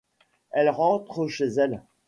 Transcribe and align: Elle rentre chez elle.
Elle 0.49 0.71
rentre 0.71 1.27
chez 1.27 1.45
elle. 1.45 1.83